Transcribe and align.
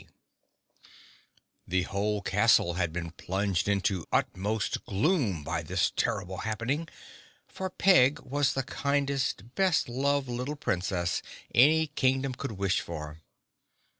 G." 0.01 0.07
The 1.67 1.81
whole 1.83 2.23
castle 2.23 2.73
had 2.73 2.91
been 2.91 3.11
plunged 3.11 3.67
into 3.67 4.07
utmost 4.11 4.83
gloom 4.85 5.43
by 5.43 5.61
this 5.61 5.91
terrible 5.95 6.37
happening, 6.37 6.87
for 7.47 7.69
Peg 7.69 8.17
was 8.21 8.53
the 8.53 8.63
kindliest, 8.63 9.53
best 9.53 9.87
loved 9.87 10.27
little 10.27 10.55
Princess 10.55 11.21
any 11.53 11.85
Kingdom 11.85 12.33
could 12.33 12.53
wish 12.53 12.81
for. 12.81 13.21